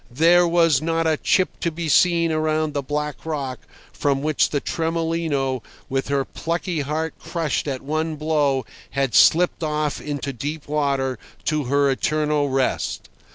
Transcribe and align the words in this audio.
There 0.09 0.47
was 0.47 0.81
not 0.81 1.05
a 1.05 1.15
chip 1.15 1.59
to 1.59 1.69
be 1.69 1.87
seen 1.87 2.31
around 2.31 2.73
the 2.73 2.81
black 2.81 3.23
rock 3.23 3.59
from 3.93 4.23
which 4.23 4.49
the 4.49 4.59
Tremolino, 4.59 5.61
with 5.89 6.07
her 6.07 6.25
plucky 6.25 6.79
heart 6.81 7.13
crushed 7.19 7.67
at 7.67 7.83
one 7.83 8.15
blow, 8.15 8.65
had 8.89 9.13
slipped 9.13 9.61
off 9.61 10.01
into 10.01 10.33
deep 10.33 10.67
water 10.67 11.19
to 11.45 11.65
her 11.65 11.91
eternal 11.91 12.49
rest. 12.49 13.09